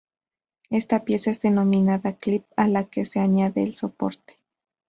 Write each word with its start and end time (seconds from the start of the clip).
Esta 0.71 1.05
pieza 1.05 1.29
es 1.29 1.41
denominada 1.41 2.13
"clip", 2.13 2.43
a 2.57 2.67
la 2.67 2.85
que 2.85 3.05
se 3.05 3.19
añade 3.19 3.61
el 3.61 3.75
soporte. 3.75 4.35